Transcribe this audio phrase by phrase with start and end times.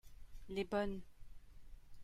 [0.49, 0.99] les bonnes.